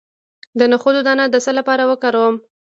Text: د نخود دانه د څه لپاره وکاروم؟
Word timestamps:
د 0.59 0.61
نخود 0.71 0.95
دانه 1.05 1.25
د 1.29 1.35
څه 1.45 1.51
لپاره 1.59 1.83
وکاروم؟ 1.91 2.35